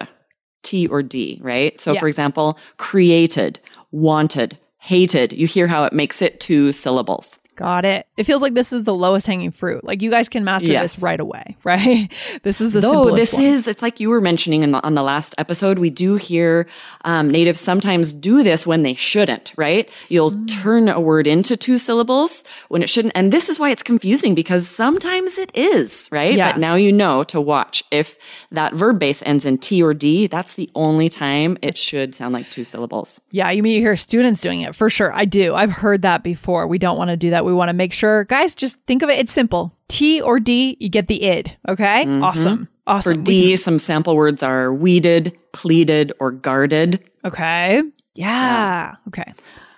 t 0.62 0.86
or 0.86 1.02
d, 1.02 1.40
right? 1.42 1.76
So 1.78 1.92
Yeah. 1.92 1.98
for 2.00 2.06
example, 2.06 2.56
created, 2.76 3.58
wanted, 3.90 4.58
hated. 4.78 5.32
You 5.32 5.46
hear 5.48 5.66
how 5.66 5.82
it 5.84 5.92
makes 5.92 6.22
it 6.22 6.38
two 6.38 6.70
syllables. 6.70 7.38
Got 7.57 7.85
it. 7.85 8.07
It 8.16 8.25
feels 8.25 8.40
like 8.40 8.54
this 8.54 8.73
is 8.73 8.85
the 8.85 8.95
lowest 8.95 9.26
hanging 9.26 9.50
fruit. 9.50 9.85
Like 9.85 10.00
you 10.00 10.11
guys 10.11 10.28
can 10.30 10.45
master 10.45 10.69
Yes. 10.69 10.95
this 10.95 11.02
right 11.02 11.21
away, 11.21 11.57
right? 11.64 12.11
This 12.42 12.61
is 12.61 12.73
the 12.73 12.80
simplest 12.80 13.16
this 13.16 13.33
one. 13.35 13.42
is, 13.42 13.66
it's 13.66 13.83
like 13.83 14.00
you 14.00 14.09
were 14.09 14.21
mentioning 14.21 14.62
in 14.62 14.71
the, 14.73 14.83
on 14.83 14.95
the 14.95 15.02
last 15.02 15.35
episode, 15.37 15.78
we 15.78 15.90
do 15.90 16.14
hear 16.16 16.66
um, 17.04 17.30
natives 17.30 17.61
sometimes 17.61 18.12
do 18.12 18.42
this 18.42 18.66
when 18.66 18.83
they 18.83 18.95
shouldn't, 18.95 19.52
right? 19.57 19.88
You'll 20.09 20.30
Mm. 20.30 20.49
turn 20.62 20.88
a 20.88 21.00
word 21.00 21.26
into 21.26 21.57
two 21.57 21.76
syllables 21.76 22.45
when 22.69 22.83
it 22.83 22.88
shouldn't. 22.88 23.12
And 23.16 23.33
this 23.33 23.49
is 23.49 23.59
why 23.61 23.71
it's 23.71 23.83
confusing 23.83 24.35
because 24.35 24.66
sometimes 24.69 25.37
it 25.38 25.50
is, 25.54 26.09
right? 26.12 26.35
Yeah. 26.37 26.52
But 26.52 26.61
now 26.61 26.76
you 26.76 26.92
know 26.92 27.25
to 27.25 27.40
watch. 27.40 27.83
If 27.90 28.16
that 28.52 28.75
verb 28.75 28.99
base 28.99 29.23
ends 29.26 29.45
in 29.45 29.59
T 29.59 29.83
or 29.83 29.92
D, 29.92 30.28
that's 30.28 30.54
the 30.54 30.71
only 30.75 31.09
time 31.09 31.59
it 31.62 31.76
should 31.76 32.14
sound 32.14 32.33
like 32.33 32.49
two 32.50 32.64
syllables. 32.64 33.21
Yeah, 33.33 33.50
you 33.50 33.62
mean 33.62 33.75
you 33.75 33.80
hear 33.80 33.97
students 33.97 34.40
doing 34.40 34.61
it 34.62 34.75
for 34.75 34.88
sure. 34.88 35.12
I 35.12 35.25
do. 35.25 35.54
I've 35.54 35.73
heard 35.73 36.02
that 36.02 36.23
before. 36.23 36.66
We 36.66 36.78
don't 36.78 36.97
want 36.97 37.11
to 37.11 37.16
do 37.16 37.30
that. 37.30 37.45
We 37.50 37.57
want 37.57 37.69
to 37.69 37.73
make 37.75 37.92
sure, 37.92 38.25
guys, 38.25 38.54
just 38.54 38.78
think 38.87 39.02
of 39.02 39.11
it. 39.11 39.19
It's 39.19 39.33
simple. 39.33 39.76
T 39.88 40.21
or 40.21 40.38
D, 40.38 40.76
you 40.78 40.88
get 40.88 41.09
the 41.09 41.25
id. 41.25 41.57
Okay. 41.69 42.04
Mm-hmm. 42.04 42.23
Awesome. 42.23 42.66
For 42.66 42.71
Awesome. 42.87 43.16
For 43.16 43.23
D, 43.23 43.57
some 43.57 43.78
sample 43.80 44.14
words 44.16 44.42
are 44.45 44.73
weeded, 44.73 45.37
pleaded, 45.52 46.12
or 46.21 46.30
guarded. 46.30 47.02
okay. 47.25 47.83
Yeah. 48.14 48.95
Okay. 49.09 49.33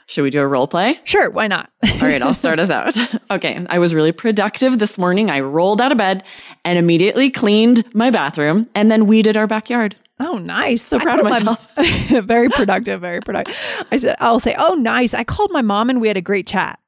Should 0.06 0.22
we 0.22 0.30
do 0.30 0.40
a 0.40 0.46
role 0.46 0.66
play? 0.66 1.00
Sure. 1.04 1.30
Why 1.30 1.46
not? 1.46 1.70
All 1.84 2.00
right, 2.00 2.20
I'll 2.20 2.34
start 2.34 2.58
us 2.58 2.68
out. 2.70 2.94
Okay, 3.30 3.64
I 3.70 3.78
was 3.78 3.94
really 3.94 4.12
productive 4.12 4.78
this 4.78 4.98
morning. 4.98 5.30
I 5.30 5.40
rolled 5.40 5.80
out 5.80 5.90
of 5.90 5.96
bed 5.96 6.22
and 6.66 6.78
immediately 6.78 7.30
cleaned 7.30 7.82
my 7.94 8.10
bathroom 8.10 8.68
and 8.74 8.90
then 8.90 9.06
weeded 9.06 9.38
our 9.38 9.46
backyard. 9.46 9.96
Oh, 10.20 10.36
nice. 10.36 10.82
So 10.82 10.98
proud 10.98 11.20
of 11.20 11.24
myself. 11.24 11.66
very 12.26 12.50
productive. 12.50 13.00
Very 13.00 13.22
productive. 13.22 13.56
I 13.90 13.96
said, 13.96 14.16
I'll 14.20 14.38
say, 14.38 14.54
oh, 14.58 14.74
nice. 14.74 15.14
I 15.14 15.24
called 15.24 15.50
my 15.50 15.62
mom 15.62 15.88
and 15.88 15.98
we 15.98 16.08
had 16.08 16.18
a 16.18 16.20
great 16.22 16.46
chat. 16.46 16.78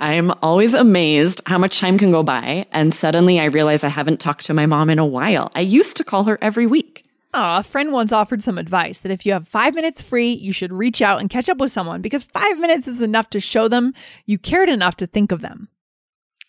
I'm 0.00 0.32
always 0.42 0.72
amazed 0.72 1.42
how 1.44 1.58
much 1.58 1.78
time 1.78 1.98
can 1.98 2.10
go 2.10 2.22
by, 2.22 2.66
and 2.72 2.92
suddenly 2.92 3.38
I 3.38 3.44
realize 3.44 3.84
I 3.84 3.88
haven't 3.88 4.18
talked 4.18 4.46
to 4.46 4.54
my 4.54 4.64
mom 4.64 4.88
in 4.88 4.98
a 4.98 5.04
while. 5.04 5.52
I 5.54 5.60
used 5.60 5.98
to 5.98 6.04
call 6.04 6.24
her 6.24 6.38
every 6.40 6.66
week. 6.66 7.04
Oh, 7.34 7.58
a 7.58 7.62
friend 7.62 7.92
once 7.92 8.10
offered 8.10 8.42
some 8.42 8.56
advice 8.58 9.00
that 9.00 9.12
if 9.12 9.24
you 9.24 9.34
have 9.34 9.46
five 9.46 9.74
minutes 9.74 10.02
free, 10.02 10.32
you 10.32 10.52
should 10.52 10.72
reach 10.72 11.02
out 11.02 11.20
and 11.20 11.28
catch 11.28 11.48
up 11.48 11.58
with 11.58 11.70
someone 11.70 12.00
because 12.00 12.22
five 12.22 12.58
minutes 12.58 12.88
is 12.88 13.02
enough 13.02 13.30
to 13.30 13.40
show 13.40 13.68
them 13.68 13.94
you 14.24 14.38
cared 14.38 14.68
enough 14.70 14.96
to 14.96 15.06
think 15.06 15.30
of 15.30 15.42
them. 15.42 15.68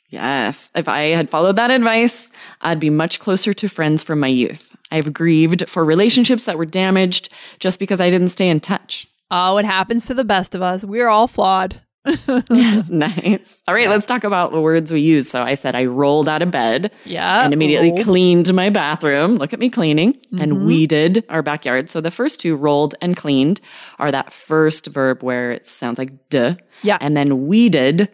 Yes, 0.10 0.72
if 0.74 0.88
I 0.88 1.02
had 1.02 1.30
followed 1.30 1.58
that 1.58 1.72
advice, 1.72 2.32
I'd 2.62 2.80
be 2.80 2.90
much 2.90 3.20
closer 3.20 3.54
to 3.54 3.70
friends 3.70 4.02
from 4.02 4.20
my 4.20 4.28
youth. 4.28 4.76
I've 4.92 5.14
grieved 5.14 5.70
for 5.70 5.86
relationships 5.86 6.46
that 6.46 6.58
were 6.58 6.66
damaged 6.66 7.30
just 7.60 7.80
because 7.80 8.02
I 8.02 8.10
didn't 8.10 8.30
stay 8.30 8.50
in 8.50 8.60
touch. 8.60 9.08
Oh, 9.30 9.58
it 9.58 9.66
happens 9.66 10.06
to 10.08 10.14
the 10.14 10.26
best 10.26 10.56
of 10.56 10.62
us. 10.62 10.84
We're 10.84 11.08
all 11.08 11.28
flawed. 11.28 11.82
Yes, 12.06 12.90
nice. 12.90 13.62
All 13.68 13.76
right, 13.76 13.90
let's 13.90 14.06
talk 14.06 14.24
about 14.24 14.52
the 14.52 14.60
words 14.62 14.92
we 14.92 15.02
use. 15.02 15.30
So 15.30 15.44
I 15.44 15.56
said 15.56 15.76
I 15.76 15.86
rolled 15.86 16.28
out 16.28 16.42
of 16.42 16.50
bed. 16.52 16.92
Yeah. 17.06 17.44
and 17.44 17.54
immediately 17.54 17.92
rolled. 17.92 18.04
cleaned 18.06 18.54
my 18.54 18.70
bathroom. 18.70 19.36
Look 19.36 19.54
at 19.54 19.60
me 19.60 19.70
cleaning 19.70 20.18
and 20.40 20.52
Mhm. 20.54 20.66
weeded 20.66 21.24
our 21.30 21.42
backyard. 21.44 21.90
So 21.90 22.02
the 22.02 22.12
first 22.12 22.40
two 22.40 22.56
rolled 22.56 22.96
and 23.02 23.16
cleaned 23.16 23.62
are 24.00 24.12
that 24.12 24.34
first 24.34 24.88
verb 24.88 25.22
where 25.24 25.52
it 25.52 25.68
sounds 25.68 25.98
like 25.98 26.12
duh. 26.30 26.56
Yeah. 26.82 26.98
And 27.02 27.16
then 27.16 27.46
weeded 27.48 28.10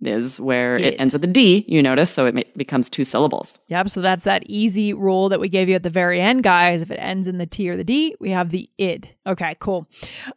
is 0.00 0.38
where 0.38 0.76
Id. 0.76 0.84
it 0.84 0.96
ends 1.00 1.12
with 1.14 1.24
a 1.24 1.28
D, 1.28 1.64
you 1.68 1.82
notice. 1.82 2.10
So 2.10 2.26
it 2.26 2.56
becomes 2.56 2.90
two 2.90 3.04
syllables. 3.04 3.58
Yep. 3.68 3.90
So 3.90 4.00
that's 4.00 4.24
that 4.24 4.42
easy 4.46 4.92
rule 4.92 5.28
that 5.30 5.40
we 5.40 5.48
gave 5.48 5.68
you 5.68 5.74
at 5.74 5.82
the 5.82 5.90
very 5.90 6.20
end, 6.20 6.42
guys. 6.42 6.82
If 6.82 6.90
it 6.90 6.96
ends 6.98 7.26
in 7.26 7.38
the 7.38 7.46
T 7.46 7.68
or 7.70 7.76
the 7.76 7.84
D, 7.84 8.14
we 8.20 8.30
have 8.30 8.50
the 8.50 8.68
id. 8.78 9.08
Okay, 9.26 9.56
cool. 9.60 9.88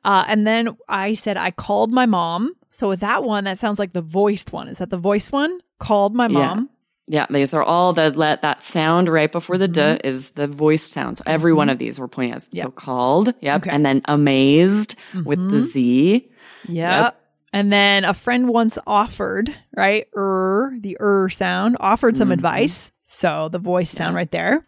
Uh, 0.05 0.23
and 0.27 0.45
then 0.47 0.77
I 0.87 1.13
said 1.15 1.37
I 1.37 1.51
called 1.51 1.91
my 1.91 2.05
mom. 2.05 2.53
So 2.71 2.87
with 2.87 2.99
that 2.99 3.23
one, 3.23 3.45
that 3.45 3.57
sounds 3.57 3.79
like 3.79 3.93
the 3.93 4.01
voiced 4.01 4.53
one. 4.53 4.67
Is 4.67 4.77
that 4.77 4.89
the 4.89 4.97
voiced 4.97 5.31
one? 5.31 5.59
Called 5.79 6.13
my 6.15 6.27
mom. 6.27 6.69
Yeah, 7.09 7.25
these 7.29 7.53
are 7.53 7.63
all 7.63 7.93
the 7.93 8.11
let 8.11 8.41
that 8.41 8.63
sound 8.65 9.07
right 9.07 9.31
before 9.31 9.57
the 9.57 9.67
D 9.67 9.81
is 10.03 10.31
the 10.31 10.45
voiced 10.47 10.91
sound. 10.91 11.17
So 11.17 11.23
every 11.25 11.53
one 11.53 11.69
of 11.69 11.77
these 11.79 11.99
we're 11.99 12.07
pointing 12.09 12.33
as. 12.35 12.49
Yep. 12.51 12.65
So 12.65 12.71
called, 12.71 13.33
yep. 13.41 13.61
Okay. 13.61 13.69
And 13.69 13.85
then 13.85 14.01
amazed 14.05 14.95
with 15.25 15.39
the 15.39 15.57
Mhm. 15.57 15.61
Z. 15.61 16.29
Yep. 16.67 17.03
Yep. 17.03 17.21
And 17.57 17.73
then 17.73 18.05
a 18.05 18.13
friend 18.13 18.49
once 18.49 18.77
offered, 18.85 19.51
right? 19.75 20.05
Er, 20.15 20.75
the 20.79 20.95
er 21.01 21.27
sound, 21.27 21.75
offered 21.79 22.15
some 22.15 22.29
Mhm. 22.29 22.33
advice. 22.33 22.91
So 23.01 23.49
the 23.49 23.57
voice 23.57 23.89
sound 23.89 24.13
Yeah. 24.13 24.17
right 24.17 24.29
there. 24.29 24.67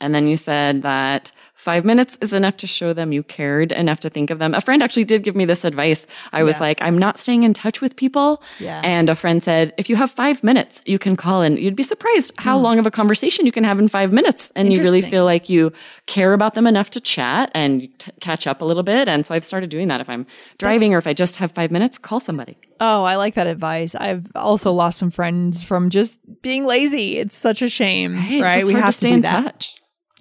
And 0.00 0.12
then 0.12 0.26
you 0.26 0.36
said 0.36 0.82
that 0.82 1.30
five 1.64 1.84
minutes 1.84 2.18
is 2.20 2.32
enough 2.32 2.56
to 2.58 2.66
show 2.66 2.92
them 2.92 3.10
you 3.12 3.22
cared 3.22 3.72
enough 3.72 3.98
to 4.00 4.10
think 4.10 4.30
of 4.30 4.38
them. 4.38 4.54
A 4.54 4.60
friend 4.60 4.82
actually 4.82 5.04
did 5.04 5.22
give 5.22 5.34
me 5.34 5.44
this 5.46 5.64
advice. 5.64 6.06
I 6.32 6.42
was 6.42 6.56
Yeah. 6.56 6.60
like, 6.66 6.82
I'm 6.82 6.98
not 6.98 7.18
staying 7.18 7.42
in 7.42 7.54
touch 7.54 7.80
with 7.80 7.96
people. 7.96 8.42
Yeah. 8.60 8.80
And 8.84 9.08
a 9.08 9.14
friend 9.14 9.42
said, 9.42 9.72
if 9.78 9.88
you 9.88 9.96
have 9.96 10.10
five 10.10 10.44
minutes, 10.44 10.82
you 10.84 10.98
can 10.98 11.16
call 11.16 11.42
and 11.42 11.58
you'd 11.58 11.74
be 11.74 11.82
surprised 11.82 12.32
how 12.38 12.58
Hmm. 12.58 12.64
long 12.64 12.78
of 12.78 12.86
a 12.86 12.90
conversation 12.90 13.46
you 13.46 13.52
can 13.52 13.64
have 13.64 13.78
in 13.78 13.88
five 13.88 14.12
minutes. 14.12 14.52
And 14.54 14.72
you 14.72 14.82
really 14.82 15.00
feel 15.00 15.24
like 15.24 15.48
you 15.48 15.72
care 16.06 16.32
about 16.34 16.54
them 16.54 16.66
enough 16.66 16.90
to 16.90 17.00
chat 17.00 17.50
and 17.54 17.88
t- 17.98 18.12
catch 18.20 18.46
up 18.46 18.60
a 18.60 18.64
little 18.64 18.82
bit. 18.82 19.08
And 19.08 19.24
so 19.24 19.34
I've 19.34 19.44
started 19.44 19.70
doing 19.70 19.88
that. 19.88 20.00
If 20.02 20.08
I'm 20.10 20.26
driving 20.58 20.94
or 20.94 20.98
if 20.98 21.06
I 21.06 21.14
just 21.14 21.36
have 21.36 21.50
five 21.52 21.70
minutes, 21.70 21.96
call 21.98 22.20
somebody. 22.20 22.56
Oh, 22.80 23.04
I 23.04 23.16
like 23.16 23.34
that 23.36 23.46
advice. 23.46 23.94
I've 23.94 24.26
also 24.34 24.70
lost 24.72 24.98
some 24.98 25.10
friends 25.10 25.64
from 25.64 25.88
just 25.88 26.18
being 26.42 26.66
lazy. 26.66 27.16
It's 27.18 27.36
such 27.36 27.62
a 27.62 27.68
shame, 27.70 28.16
Right? 28.16 28.42
right? 28.42 28.64
We 28.64 28.74
have 28.74 28.86
to 28.86 28.92
stay 28.92 29.08
do 29.10 29.14
in 29.14 29.20
that. 29.22 29.42
touch. 29.44 29.74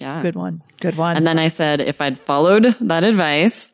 Yeah. 0.03 0.21
Good 0.21 0.35
one. 0.35 0.61
Good 0.81 0.97
one. 0.97 1.15
And 1.15 1.25
then 1.25 1.39
I 1.39 1.47
said, 1.47 1.79
if 1.79 2.01
I'd 2.01 2.19
followed 2.19 2.75
that 2.81 3.05
advice, 3.05 3.71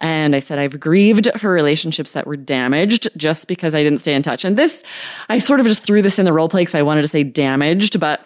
and 0.00 0.34
I 0.34 0.38
said, 0.38 0.58
I've 0.58 0.78
grieved 0.80 1.28
for 1.36 1.50
relationships 1.50 2.12
that 2.12 2.26
were 2.26 2.36
damaged 2.36 3.08
just 3.16 3.48
because 3.48 3.74
I 3.74 3.82
didn't 3.82 3.98
stay 3.98 4.14
in 4.14 4.22
touch. 4.22 4.44
And 4.44 4.56
this, 4.56 4.82
I 5.28 5.38
sort 5.38 5.60
of 5.60 5.66
just 5.66 5.82
threw 5.82 6.02
this 6.02 6.18
in 6.18 6.24
the 6.24 6.32
role 6.32 6.48
play 6.48 6.62
because 6.62 6.74
I 6.74 6.82
wanted 6.82 7.02
to 7.02 7.08
say 7.08 7.22
damaged, 7.22 8.00
but 8.00 8.24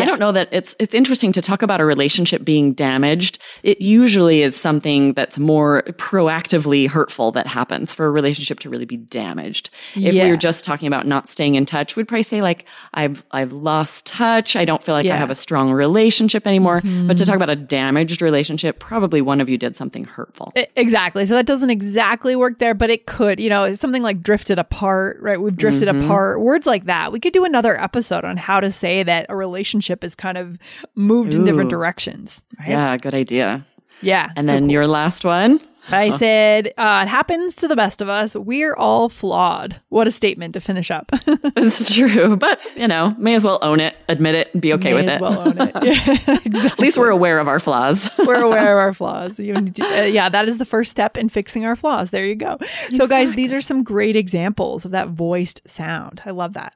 I 0.00 0.06
don't 0.06 0.18
know 0.18 0.32
that 0.32 0.48
it's 0.52 0.74
it's 0.78 0.94
interesting 0.94 1.32
to 1.32 1.42
talk 1.42 1.62
about 1.62 1.80
a 1.80 1.84
relationship 1.84 2.44
being 2.44 2.72
damaged. 2.72 3.38
It 3.62 3.80
usually 3.80 4.42
is 4.42 4.56
something 4.56 5.12
that's 5.14 5.38
more 5.38 5.82
proactively 5.98 6.88
hurtful 6.88 7.32
that 7.32 7.46
happens 7.46 7.92
for 7.92 8.06
a 8.06 8.10
relationship 8.10 8.60
to 8.60 8.70
really 8.70 8.84
be 8.86 8.96
damaged. 8.96 9.70
If 9.94 10.14
Yeah. 10.14 10.24
we 10.24 10.30
were 10.30 10.36
just 10.36 10.64
talking 10.64 10.86
about 10.86 11.06
not 11.06 11.28
staying 11.28 11.56
in 11.56 11.66
touch, 11.66 11.96
we'd 11.96 12.08
probably 12.08 12.22
say 12.22 12.40
like 12.40 12.64
I've 12.94 13.24
I've 13.32 13.52
lost 13.52 14.06
touch. 14.06 14.56
I 14.56 14.64
don't 14.64 14.82
feel 14.82 14.94
like 14.94 15.06
I 15.06 15.16
have 15.16 15.30
a 15.30 15.34
strong 15.34 15.70
relationship 15.72 16.46
anymore. 16.46 16.80
But 17.06 17.18
to 17.18 17.26
talk 17.26 17.36
about 17.36 17.50
a 17.50 17.56
damaged 17.56 18.22
relationship, 18.22 18.78
probably 18.78 19.20
one 19.20 19.40
of 19.40 19.48
you 19.48 19.58
did 19.58 19.76
something 19.76 20.04
hurtful. 20.04 20.52
E- 20.56 20.64
Exactly. 20.76 21.26
So 21.26 21.34
that 21.34 21.46
doesn't 21.46 21.70
exactly 21.70 22.36
work 22.36 22.58
there, 22.58 22.74
but 22.74 22.90
it 22.90 23.06
could. 23.06 23.38
You 23.40 23.50
know, 23.50 23.74
something 23.74 24.02
like 24.02 24.22
drifted 24.22 24.58
apart, 24.58 25.18
right? 25.20 25.40
We've 25.40 25.56
drifted 25.56 25.88
Mhm. 25.88 26.04
apart. 26.04 26.40
Words 26.40 26.66
like 26.66 26.84
that. 26.86 27.12
We 27.12 27.20
could 27.20 27.32
do 27.32 27.44
another 27.44 27.78
episode 27.80 28.24
on 28.24 28.36
how 28.36 28.60
to 28.60 28.70
say 28.70 29.02
that 29.02 29.26
a 29.28 29.36
relationship 29.36 29.73
is 30.04 30.14
kind 30.14 30.38
of 30.38 30.58
moved 30.94 31.34
in 31.34 31.44
different 31.44 31.70
directions. 31.70 32.42
Right? 32.58 32.70
Yeah, 32.70 32.96
good 32.96 33.14
idea. 33.14 33.66
Yeah. 34.02 34.30
And 34.36 34.46
so 34.46 34.52
then 34.52 34.64
cool. 34.64 34.72
your 34.72 34.86
last 34.86 35.24
one. 35.24 35.60
I 35.90 36.16
said, 36.16 36.72
uh, 36.78 37.02
it 37.04 37.08
happens 37.08 37.56
to 37.56 37.68
the 37.68 37.76
best 37.76 38.00
of 38.00 38.08
us. 38.08 38.34
We're 38.34 38.74
all 38.74 39.10
flawed. 39.10 39.82
What 39.90 40.06
a 40.06 40.10
statement 40.10 40.54
to 40.54 40.60
finish 40.60 40.90
up. 40.90 41.12
It's 41.56 41.94
true, 41.94 42.36
but 42.36 42.58
you 42.74 42.88
know, 42.88 43.14
may 43.18 43.34
as 43.34 43.44
well 43.44 43.58
own 43.62 43.80
it, 43.80 43.94
admit 44.08 44.34
it, 44.34 44.48
and 44.54 44.60
be 44.62 44.72
okay 44.74 44.90
May 44.90 44.94
with 44.94 45.08
as 45.08 45.14
it. 45.16 45.20
well 45.20 45.40
own 45.46 45.60
it. 45.60 45.74
Yeah, 45.84 46.38
exactly. 46.44 46.70
At 46.70 46.78
least 46.78 46.96
we're 46.98 47.10
aware 47.10 47.38
of 47.38 47.48
our 47.48 47.60
flaws. 47.60 48.10
we're 48.18 48.42
aware 48.42 48.72
of 48.72 48.78
our 48.78 48.92
flaws. 48.94 49.38
You 49.38 49.54
need 49.54 49.76
to- 49.76 49.84
uh, 49.84 50.02
yeah, 50.04 50.28
that 50.30 50.48
is 50.48 50.56
the 50.58 50.64
first 50.64 50.90
step 50.90 51.16
in 51.18 51.28
fixing 51.28 51.64
our 51.66 51.76
flaws. 51.76 52.10
There 52.10 52.24
you 52.24 52.34
go. 52.34 52.58
So, 52.94 53.06
guys, 53.06 53.32
these 53.32 53.52
are 53.52 53.60
some 53.60 53.82
great 53.82 54.16
examples 54.16 54.84
of 54.86 54.90
that 54.92 55.08
voiced 55.08 55.60
sound. 55.68 56.22
I 56.24 56.30
love 56.30 56.54
that. 56.54 56.74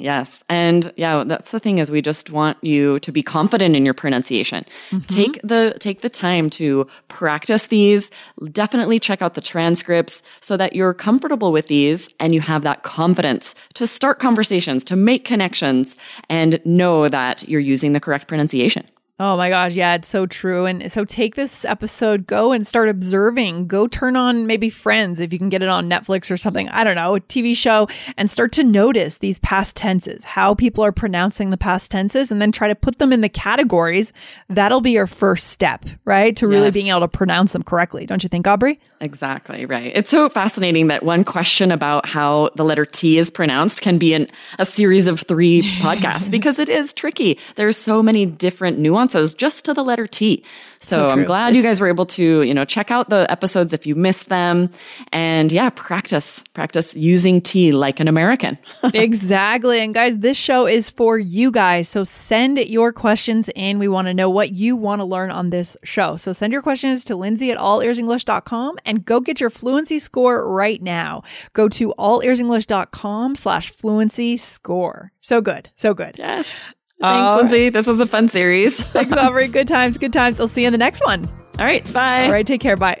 Yes. 0.00 0.44
And 0.48 0.92
yeah, 0.96 1.24
that's 1.26 1.50
the 1.50 1.60
thing 1.60 1.78
is 1.78 1.90
we 1.90 2.02
just 2.02 2.30
want 2.30 2.56
you 2.62 2.98
to 3.00 3.12
be 3.12 3.22
confident 3.22 3.76
in 3.76 3.84
your 3.84 3.94
pronunciation. 3.94 4.64
Mm-hmm. 4.90 5.06
Take 5.06 5.40
the 5.42 5.76
take 5.80 6.00
the 6.00 6.10
time 6.10 6.50
to 6.50 6.86
practice 7.08 7.66
these. 7.66 8.10
Definitely 8.52 9.00
check 9.00 9.22
out 9.22 9.34
the 9.34 9.40
transcripts 9.40 10.22
so 10.40 10.56
that 10.56 10.74
you're 10.74 10.94
comfortable 10.94 11.52
with 11.52 11.66
these 11.66 12.08
and 12.20 12.34
you 12.34 12.40
have 12.40 12.62
that 12.62 12.82
confidence 12.82 13.54
to 13.74 13.86
start 13.86 14.18
conversations, 14.18 14.84
to 14.84 14.96
make 14.96 15.24
connections 15.24 15.96
and 16.28 16.60
know 16.64 17.08
that 17.08 17.48
you're 17.48 17.60
using 17.60 17.92
the 17.92 18.00
correct 18.00 18.28
pronunciation. 18.28 18.86
Oh 19.20 19.36
my 19.36 19.48
gosh, 19.48 19.74
yeah, 19.74 19.96
it's 19.96 20.06
so 20.06 20.26
true. 20.26 20.64
And 20.64 20.92
so 20.92 21.04
take 21.04 21.34
this 21.34 21.64
episode, 21.64 22.24
go 22.28 22.52
and 22.52 22.64
start 22.64 22.88
observing. 22.88 23.66
Go 23.66 23.88
turn 23.88 24.14
on 24.14 24.46
maybe 24.46 24.70
Friends 24.70 25.18
if 25.18 25.32
you 25.32 25.40
can 25.40 25.48
get 25.48 25.60
it 25.60 25.68
on 25.68 25.90
Netflix 25.90 26.30
or 26.30 26.36
something. 26.36 26.68
I 26.68 26.84
don't 26.84 26.94
know, 26.94 27.16
a 27.16 27.20
TV 27.20 27.56
show 27.56 27.88
and 28.16 28.30
start 28.30 28.52
to 28.52 28.62
notice 28.62 29.18
these 29.18 29.40
past 29.40 29.74
tenses, 29.74 30.22
how 30.22 30.54
people 30.54 30.84
are 30.84 30.92
pronouncing 30.92 31.50
the 31.50 31.56
past 31.56 31.90
tenses 31.90 32.30
and 32.30 32.40
then 32.40 32.52
try 32.52 32.68
to 32.68 32.76
put 32.76 33.00
them 33.00 33.12
in 33.12 33.20
the 33.20 33.28
categories. 33.28 34.12
That'll 34.48 34.80
be 34.80 34.92
your 34.92 35.08
first 35.08 35.48
step, 35.48 35.84
right? 36.04 36.36
To 36.36 36.46
really 36.46 36.66
yes. 36.66 36.74
being 36.74 36.88
able 36.88 37.00
to 37.00 37.08
pronounce 37.08 37.50
them 37.50 37.64
correctly. 37.64 38.06
Don't 38.06 38.22
you 38.22 38.28
think, 38.28 38.46
Aubrey? 38.46 38.78
Exactly, 39.00 39.66
right. 39.66 39.90
It's 39.96 40.10
so 40.10 40.28
fascinating 40.28 40.86
that 40.88 41.02
one 41.02 41.24
question 41.24 41.72
about 41.72 42.06
how 42.06 42.50
the 42.54 42.64
letter 42.64 42.84
T 42.84 43.18
is 43.18 43.32
pronounced 43.32 43.80
can 43.80 43.98
be 43.98 44.14
in 44.14 44.30
a 44.60 44.64
series 44.64 45.08
of 45.08 45.18
3 45.22 45.62
podcasts 45.80 46.30
because 46.30 46.60
it 46.60 46.68
is 46.68 46.92
tricky. 46.92 47.36
There's 47.56 47.76
so 47.76 48.00
many 48.00 48.24
different 48.24 48.78
nuances 48.78 49.07
responses 49.08 49.34
just 49.34 49.64
to 49.64 49.74
the 49.74 49.82
letter 49.82 50.06
T. 50.06 50.44
So, 50.80 51.08
so 51.08 51.08
I'm 51.08 51.24
glad 51.24 51.48
it's- 51.48 51.56
you 51.56 51.62
guys 51.62 51.80
were 51.80 51.88
able 51.88 52.06
to, 52.06 52.42
you 52.42 52.54
know, 52.54 52.64
check 52.64 52.90
out 52.90 53.08
the 53.10 53.26
episodes 53.30 53.72
if 53.72 53.86
you 53.86 53.94
missed 53.94 54.28
them 54.28 54.70
and 55.12 55.50
yeah, 55.50 55.70
practice, 55.70 56.44
practice 56.54 56.94
using 56.94 57.40
T 57.40 57.72
like 57.72 58.00
an 58.00 58.08
American. 58.08 58.58
exactly. 58.94 59.80
And 59.80 59.92
guys, 59.94 60.18
this 60.18 60.36
show 60.36 60.66
is 60.66 60.90
for 60.90 61.18
you 61.18 61.50
guys. 61.50 61.88
So 61.88 62.04
send 62.04 62.58
your 62.58 62.92
questions 62.92 63.48
in. 63.56 63.78
We 63.78 63.88
want 63.88 64.06
to 64.06 64.14
know 64.14 64.30
what 64.30 64.52
you 64.52 64.76
want 64.76 65.00
to 65.00 65.04
learn 65.04 65.30
on 65.30 65.50
this 65.50 65.76
show. 65.82 66.16
So 66.16 66.32
send 66.32 66.52
your 66.52 66.62
questions 66.62 67.04
to 67.06 67.16
Lindsay 67.16 67.50
at 67.50 67.58
allearsenglish.com 67.58 68.78
and 68.84 69.04
go 69.04 69.20
get 69.20 69.40
your 69.40 69.50
fluency 69.50 69.98
score 69.98 70.48
right 70.48 70.80
now. 70.82 71.22
Go 71.54 71.68
to 71.70 71.92
allearsenglish.com 71.98 73.34
slash 73.36 73.70
fluency 73.70 74.36
score. 74.36 75.12
So 75.20 75.40
good. 75.40 75.70
So 75.76 75.92
good. 75.94 76.16
Yes. 76.18 76.72
Thanks, 77.00 77.36
Lindsay. 77.36 77.70
This 77.70 77.86
was 77.86 78.00
a 78.00 78.06
fun 78.06 78.28
series. 78.28 78.80
Thanks, 78.80 79.12
Aubrey. 79.16 79.48
Good 79.52 79.68
times. 79.68 79.98
Good 79.98 80.12
times. 80.12 80.40
I'll 80.40 80.48
see 80.48 80.62
you 80.62 80.66
in 80.68 80.72
the 80.72 80.78
next 80.78 81.04
one. 81.04 81.28
All 81.58 81.64
right. 81.64 81.84
Bye. 81.92 82.24
All 82.24 82.32
right. 82.32 82.46
Take 82.46 82.60
care. 82.60 82.76
Bye. 82.76 83.00